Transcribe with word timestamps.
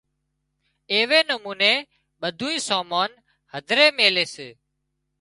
ايوي 0.93 1.19
نموني 1.29 1.73
ٻڌونئين 2.21 2.65
سامان 2.69 3.09
هڌري 3.53 3.87
ميلي 3.97 4.25
سي 4.33 4.49